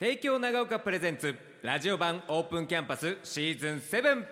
[0.00, 4.24] 帝京長岡プレゼンツラジオ版オープンキャンパスシーズン7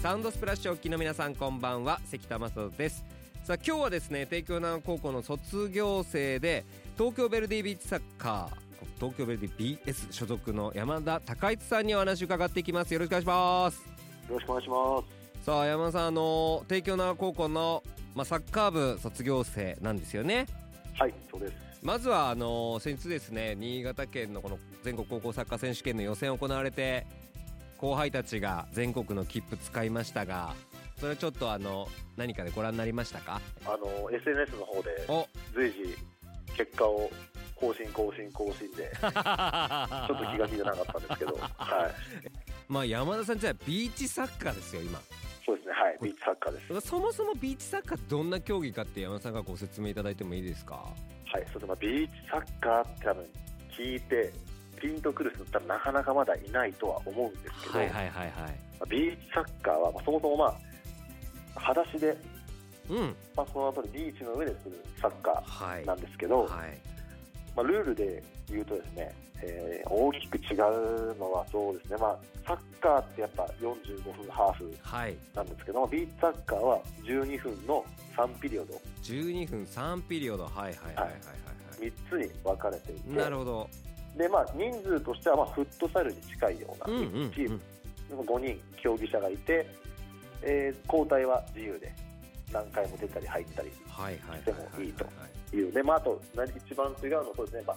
[0.00, 2.00] サウンドスプラッシュお聞きの皆さんこんばんは。
[2.06, 3.04] 関田正人です。
[3.44, 6.64] さあ今日はですね帝京長岡高校の卒業生で
[6.96, 12.94] 東京ヴェルディビーチサッカー東京ヴェルディ BS 所属の山田孝一さんにお話を伺っていきます。
[12.94, 13.76] よろしくお願いします。
[13.76, 13.82] よ
[14.30, 15.21] ろしくお願いします。
[15.42, 17.82] さあ山田さんあの帝京長岡高校の、
[18.14, 20.46] まあ、サッカー部卒業生なんですよね？
[20.98, 21.54] はいそうです。
[21.82, 27.06] まずはあの先日ですね新潟県のこの全国高校サッカー選手権の予選行われて
[27.78, 30.54] 後輩たちが全国の切符使いましたが
[31.00, 33.40] それちょっとあの何かでご覧になりましたか？
[33.66, 35.26] あの SNS の方でお。
[35.54, 35.96] 随時
[36.56, 37.10] 結果を
[37.56, 41.92] 更新更新更新で ちょっと気が気じゃなかったんですけどはい。
[42.68, 45.00] まあ山田さんじゃあビーチサッカーですよ今
[45.82, 46.88] はいビーチサッカーです。
[46.88, 50.74] そもそもビーチサッカーってどんな競技かって山田さんがご説明いただいてもいいですか？
[50.76, 50.94] はい
[51.32, 51.58] そうです。
[51.62, 53.24] ねまあビーチサッカーって多分
[53.76, 54.32] 聞いて
[54.80, 58.30] ピンとくる人ってなかなかまだいないとは思うんですけど、はいはいはいはい。
[58.30, 58.50] ま
[58.82, 62.16] あビーチサッカーは、まあ、そもそもまあ裸足で、
[62.88, 63.16] うん。
[63.36, 65.82] まあ、その後にビーチの上でするサッカはい。
[65.82, 66.78] ーなんですけど、はい
[67.56, 72.16] まあ、ルールで言うとですね、えー大きく違うのはそうですね、まあ、
[72.46, 75.16] サッカーってやっぱ45分ハーフはい。
[75.34, 77.84] なんですけどもビーチサッカーは12分の
[78.16, 78.80] 3ピリオド。
[79.02, 80.44] 12分3ピリオド。
[80.44, 81.12] はいはいはいはいはい。
[81.80, 83.16] 3つに分かれていて。
[83.16, 83.68] なるほど。
[84.16, 87.54] で、まあ、人数としてはまあフットサルに近いようなうんうんチーム。
[87.54, 87.60] うん
[88.20, 89.66] 5人競技者がいて、
[90.42, 91.92] えー交代は自由で
[92.52, 95.10] 何回も出たり入ったりはいはいはいしてもいいとは
[95.52, 97.76] いいうで、まあ、あと何一番違うのはそうですね、まあ、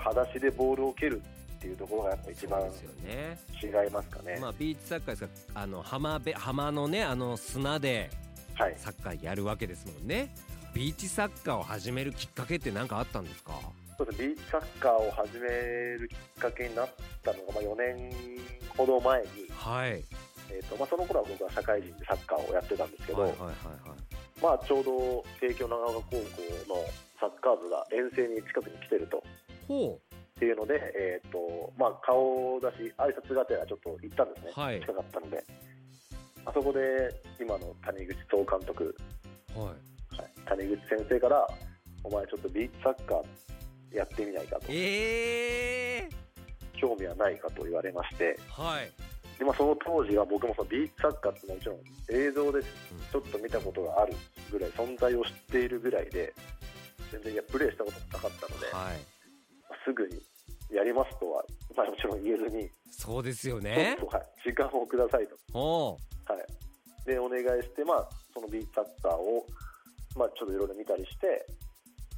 [0.00, 1.22] 裸足でボールを蹴る
[1.56, 3.40] っていうところがやっぱ一番そうですよね。
[3.84, 4.38] 違いますかね。
[4.40, 8.10] まあビーチサッカーですからあの浜辺浜のねあの砂で
[8.58, 8.74] はい。
[8.78, 10.34] サッカーやるわけですもんね。
[10.74, 13.52] ビーチサッカーを始めるきっかけって何かあったんですか？
[13.96, 14.28] そうですね。
[14.28, 16.88] ビーチサッカーを始めるきっかけになっ
[17.22, 18.12] たのが、まあ、4年
[18.76, 20.04] ほど前に、はい。
[20.48, 23.52] えーとまあ、その頃は僕は社会人でサッカーをやってたんですけど、はいはいはいは
[23.96, 24.05] い
[24.46, 26.22] まあ、ちょうど帝京長岡高校
[26.70, 26.78] の
[27.18, 29.20] サッカー部が遠征に近くに来てると。
[29.66, 34.80] ほっていうので、えーとまあ、顔出し挨拶がてらちょっと行ったんですね、はい。
[34.80, 35.42] 近かったので。
[36.44, 36.78] あそこで
[37.40, 38.94] 今の谷口総監督、
[39.56, 39.68] うはい。
[39.68, 41.48] はい、谷口先生から
[42.04, 44.66] お前ちょっとビーチサッカーやってみないかと。
[44.68, 46.08] ええ
[46.80, 48.38] 興味はないかと言われまして。
[48.48, 51.76] はいで、まあ、その当時は僕もそのビーチサッカーってもちろん
[52.10, 54.14] 映像でちょっと見たことがある
[54.50, 56.32] ぐらい存在を知っているぐらいで
[57.12, 59.16] 全然いやプレーしたこともなかったので、はい。
[59.84, 60.20] すぐに
[60.70, 61.44] やりますとは、
[61.76, 69.46] まあ、もちろん言えずに、そうですよちねはい、時間をくださいと、ほはい、でお願いして、まあ、そのビーチサッカーを、
[70.16, 71.46] まあ、ちょっといろいろ見たりして、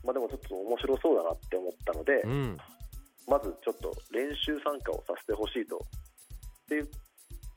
[0.04, 2.58] まあ、でもちょっと面白そうだなって思ったので、ううん。
[3.28, 5.76] まずちょっと練習参加をさせてほしいと。
[5.76, 5.80] っ
[6.68, 6.86] て言っ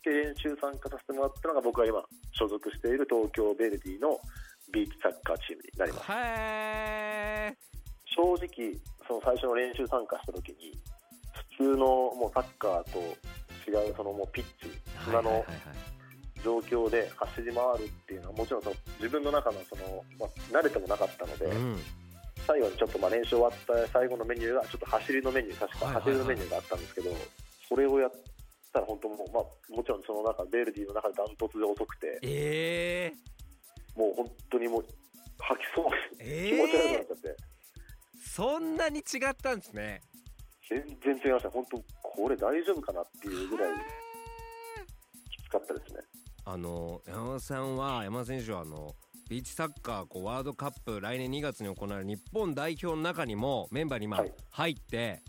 [0.01, 2.03] て練習参加させてもらったのが僕が今
[2.34, 4.19] 所属している東京ヴェルディの
[4.72, 6.07] ビーチサッカーチームになります。
[8.13, 8.75] 正直
[9.07, 10.78] その最初の練習参加した時に
[11.57, 11.85] 普通の
[12.16, 13.00] もうサッカーと
[13.67, 14.69] 違うそのもうピッチ
[15.06, 15.45] 砂の
[16.44, 21.79] 状況で走り回るっていうのはもちろんその自分の中のその、まあ、慣れてもなかったので、うん。
[22.47, 27.11] 最後にちょっとまあ練習終わった最後のメニューがちょっと走りのメニュー確か走りのメニューがあったんですけど、
[27.69, 28.11] それをやっ
[28.71, 32.19] たら本当もう、まあ、もちろんその中ベルディの中でダントツで遅くて。
[32.23, 33.31] ええ
[33.99, 34.85] もう本当にもう
[35.39, 35.85] 吐きそう。
[36.19, 37.35] え気持ち悪くなえっちゃって。
[38.23, 40.01] そんなに違ったんですね。
[40.69, 43.75] 全然違いました、本当、これ大丈夫かなっていうぐらい
[45.29, 45.99] きつかったですね。
[46.45, 48.95] あの山田さんは山田選手はあの
[49.29, 54.33] ビーチサッカーこうワールドカップ来年2月に行われる日本代表の中にもメンバーに今はい。
[54.49, 55.21] 入って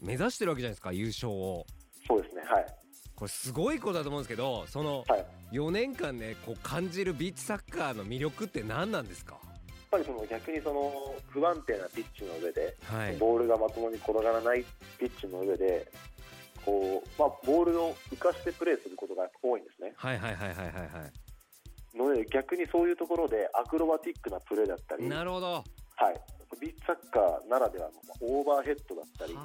[0.00, 1.66] 目指してるわけじゃないですか優勝を。
[2.06, 2.66] そうですね、はい。
[3.20, 9.36] これすごいことだと思うんですけどそのはい、やっ4年間ねこう感じるビーチサッカーの魅力って何なんですか？
[9.90, 13.16] ぱりその逆にその不安定なピッチの上で、はい。
[13.16, 14.64] ボールがまともに転がらない
[14.98, 15.90] ピッチの上で、
[16.64, 19.92] こうまあ、ボールを浮かしてプレーすることが多いんですね。
[19.96, 21.10] はいはいはいはいはいは
[21.92, 25.52] ので、逆にそういうところでアクロバティックなプレーだったり、いなるほど。
[25.52, 25.64] は
[25.96, 26.20] はい、
[26.60, 29.36] ビーチサッカーならではのオーバーヘッドだったりっ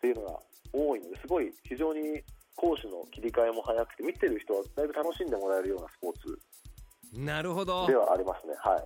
[0.00, 0.40] ていうのが
[0.72, 1.26] 多いのです。
[1.26, 2.22] ごい非常に
[2.56, 6.38] 攻守の切り替えも早くて見てる人はだいぶ楽しんでもらえるようなスポーツ
[7.20, 7.86] なるほど。
[7.86, 8.54] ではありますね。
[8.58, 8.84] はい。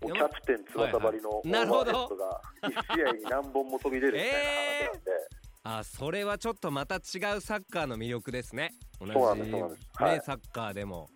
[0.00, 5.10] キャプテン翼張りのなるほどヘッドが1試合に何本も飛び出るみたいな話なんで、
[5.64, 7.00] あそれはちょっとまた違う
[7.40, 8.72] サッカーの魅力ですね。
[9.00, 9.88] 同じそうなんですそうなんです。
[9.94, 10.14] はい。
[10.16, 11.08] ねサッカーでも。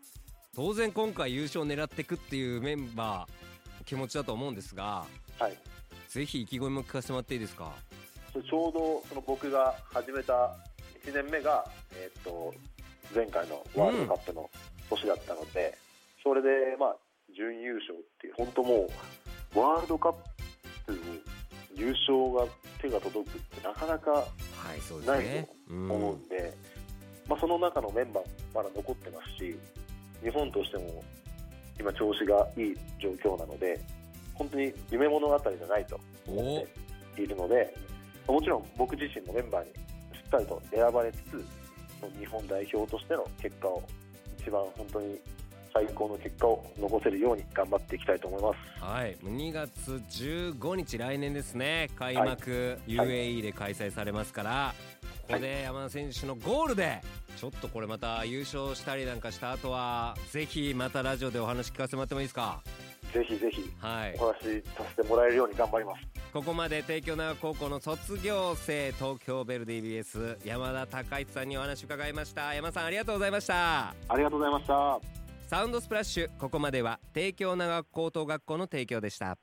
[0.57, 5.07] 当然今回優勝を狙っていくっていうメンバー気持ちだと思うんですが
[5.39, 5.57] はい。
[6.09, 7.73] ぜひ意気込みも聞かせてもらっていいですか？
[8.33, 10.57] ちょうどその僕が始めた
[11.05, 12.55] 1年目が、えー、と
[13.15, 14.51] 前回のワールドカップの
[14.89, 15.77] 年だったので、
[16.23, 16.49] それで、
[16.79, 16.97] まあ、
[17.37, 18.89] 準優勝っていう本当も
[19.55, 20.15] うワールドカッ
[20.87, 20.99] プに
[21.75, 22.47] 優勝が
[22.81, 24.27] 手が届くってなかなかは
[24.77, 26.53] いそうですないねと思うんで、
[27.29, 28.25] まあ、その中のメンバーも
[28.55, 29.57] まだ残ってますし
[30.23, 31.03] 日本としても
[31.79, 33.81] 今調子がいい状況なので
[34.35, 37.75] 本当に夢物語じゃないと思っているので
[38.33, 39.75] もちろん僕自身もメンバーにし
[40.27, 41.45] っかりと選ばれつつ
[42.19, 43.83] 日本代表としての結果を
[44.39, 45.19] 一番本当に
[45.73, 48.85] 最高の結果を残せるように頑張っていきたいと思います。
[48.85, 54.75] はい2月15日来年ですね開幕、UAE で開催されますから、
[55.29, 57.03] ここで山田選手のゴールで
[57.37, 62.63] ちょっとこれまた優勝したりなんかした後はぜひまたラジオでお話聞かせてもらってもいいですか？
[63.13, 66.03] ぜひぜひはいお話しさせてもらえるように頑張ります。
[66.33, 75.01] ここまで帝京長高校の卒業生東京ベル DBS 山田隆一さんにお話伺いました山田さんありがとうございましたありがとうございました。
[75.49, 79.37] サウンドスプラッシュここまでは帝京長高等学校の提供でした